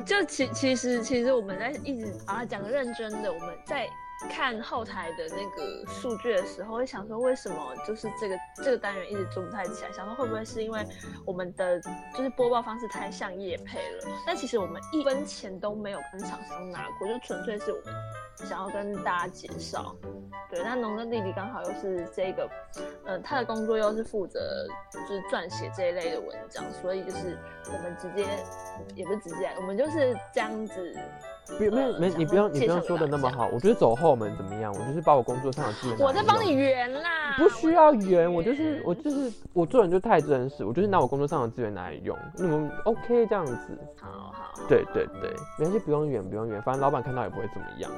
[0.05, 3.89] 就其其实其实我们在一直啊讲认真的，我们在
[4.31, 10.85] 看后台的那个数据的时候，会想说为什么就是这个这个单元一直做不太起来，想说会不会是因为
[11.25, 11.81] 我们的
[12.15, 14.07] 就是播报方式太像叶配了？
[14.27, 17.95] 但其实我们一分钱都没有跟厂商拿过，就纯粹是我们
[18.37, 19.95] 想要跟大家介绍。
[20.49, 22.49] 对，那农跟弟弟刚好又是这个，
[23.05, 27.39] 呃，他的工作又是负责就是撰写这一类的文章，所以就是
[27.73, 28.27] 我们直接
[28.95, 30.95] 也不是直接，我们就是这样子。
[31.47, 34.73] 不，没有没，你不用你不用说的那么好，我觉得走后门怎么样？
[34.73, 43.79] 我就是把我工作上的资源我在帮你圆啦，不需要圆，我就是我就是我做人就太真实，我就是拿我工作上的资源拿来用，你们 OK 这样子？
[44.01, 47.91] 好好好，对对对，没关系，不用圆不用圆，反正老板看到也不会怎么样，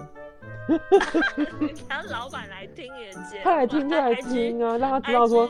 [1.89, 5.49] 然后老板来听也接，他来听就来听啊，让他知道说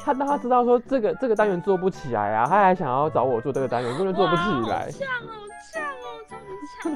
[0.00, 4.90] 他让他知道说这个这个单元做不起来啊，他还想要找我做这个单元，根本做不起来好。
[4.90, 5.32] 呛哦，
[5.72, 5.82] 呛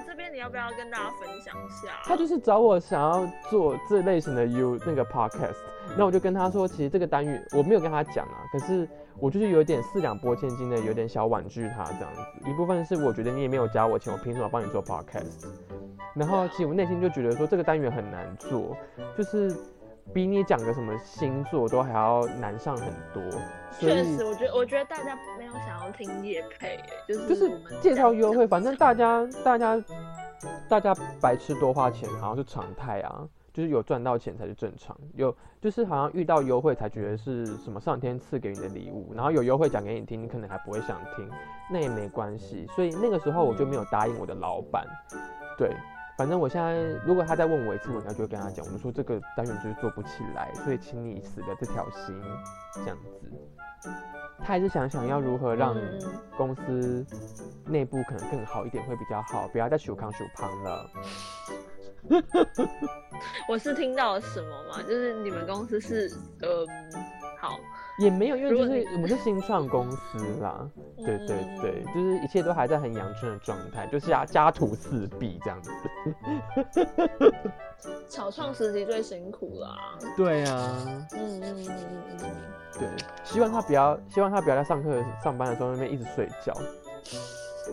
[0.06, 1.92] 这边你要不要跟大家分享一下？
[2.04, 5.56] 他就是找我想要做这类型的 U 那个 podcast，
[5.96, 12.50] 那我就跟他说，其实这个单元我没有跟他讲啊，可是我就是有点四两拨千斤的，有点小婉拒他这样子。
[12.50, 15.46] 一部分是我觉得你也没有加我钱，我凭什么帮你做 podcast？
[16.14, 18.76] 然后其实我内心就觉得说这个单元很难做，
[19.16, 19.54] 就是
[20.14, 23.22] 比你讲个什么星座都还要难上很多，
[23.78, 29.84] 确实，我觉得我觉得大家没有想要听叶配，就是就是介绍优惠，反正大家大家
[30.68, 41.28] 大家白吃多花钱好像是常态啊，就是有赚到钱才是正常，有就是好像遇到优惠才觉得是什么上天赐给你的礼物，然后有优惠讲给你听，你可能还不会想听，
[41.70, 44.86] 那也没关系，所以那个时候我就没有答应我的老板，
[45.58, 45.74] 对。
[46.16, 52.20] 反正我现在，如果他再问我一次，我应该就会跟他讲，我们说这个单元就是做不起来，所以请你死了这条心，
[52.74, 53.90] 这样子。
[54.38, 55.76] 他还是想想要如何让
[56.36, 57.04] 公司
[57.66, 60.90] 内部可能更好一点会比较好，不要再数康数胖了。
[63.48, 64.82] 我是听到了什么吗？
[64.82, 66.08] 就是你们公司是
[66.42, 66.66] 嗯，
[67.38, 67.58] 好，
[67.98, 70.68] 也没有，因为就是我们是新创公司啦，
[70.98, 71.28] 对对
[71.60, 75.72] 对，嗯就是一切都还在很阳春的状态，就是家家徒四壁这样子。
[78.08, 79.98] 草创时期最辛苦啦。
[80.16, 80.76] 对啊，
[81.14, 82.30] 嗯嗯嗯嗯嗯
[82.78, 82.88] 对，
[83.24, 86.52] 希望他不要，希望他不要在上课上班的时候那边一直睡觉。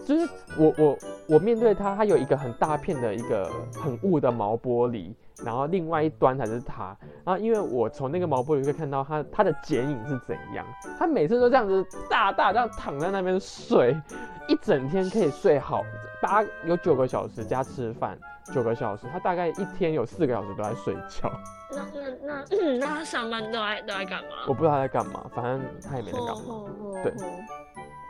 [0.06, 0.28] 就是
[0.58, 5.14] 我我我面对他，他有一个很大片的一个很雾的毛玻璃，
[5.44, 6.96] 然后另外一端才是他。
[7.24, 10.66] 然后因为我从那个毛玻璃可以看到他他的剪影是怎样，
[10.98, 13.96] 他每次都这样子大大这样躺在那边睡，
[14.48, 15.84] 一整天可以睡好
[16.22, 18.18] 八有九个小时加吃饭
[18.54, 21.32] 九个小时，他大概一天有四个小时都在睡觉。
[21.72, 24.30] 那那那那他上班都在都在干嘛？
[24.48, 26.44] 我不知道他在干嘛，反正他也没在干嘛。
[27.02, 27.28] 对吼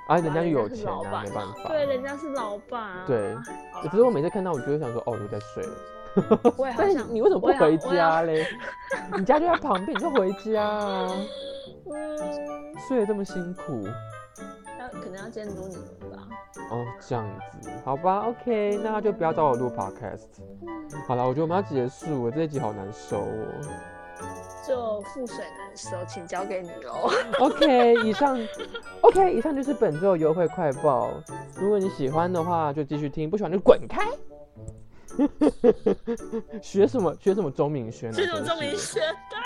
[0.08, 1.70] 啊，人家又有是钱啊，没办法。
[1.70, 3.04] 对，人家是老板啊。
[3.08, 3.36] 对
[3.90, 5.72] 只是我每次看到，我就会想说，哦，你在睡了。
[6.58, 8.46] 我也好但是想，你为什么不回家嘞？
[9.18, 11.10] 你家就在旁边，你就回家啊！
[11.92, 12.18] 嗯，
[12.88, 13.84] 睡得这么辛苦，
[14.80, 16.28] 要可能要监督你们吧。
[16.70, 17.26] 哦，这样
[17.62, 20.28] 子，好吧，OK，那就不要找我录 podcast。
[21.08, 23.48] 好了，我觉得我们要结束了，这一集好难受哦。
[24.66, 27.10] 就覆水难收，请交给你喽。
[27.40, 28.40] OK，以上，
[29.02, 31.12] OK，以上就是本周的优惠快报。
[31.56, 34.02] 如果你喜欢的话，就继续听；不喜欢就滚开。
[36.62, 37.14] 学什么？
[37.20, 38.14] 学什么钟明轩啊？
[38.16, 39.04] 这种真是钟明轩，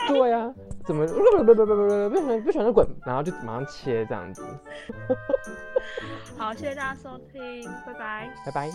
[0.08, 0.54] 对呀、
[0.86, 4.46] 怎么不不不不不不不喜欢不喜欢就滚，然后就马上切这样子，
[6.38, 8.30] 好，谢谢大家收听，拜拜。
[8.46, 8.72] 拜拜。